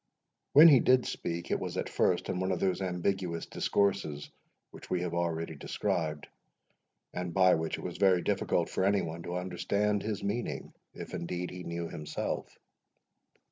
[0.53, 4.31] When he did speak, it was, at first, in one of those ambiguous discourses
[4.71, 6.25] which we have already described,
[7.13, 11.13] and by which it was very difficult for any one to understand his meaning, if,
[11.13, 12.57] indeed, he knew himself.